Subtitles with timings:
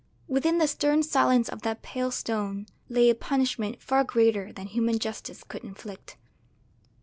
[0.27, 4.97] Within the stern silence of that pale stone lay a punishment far greater than human
[4.97, 6.17] justice could inflict.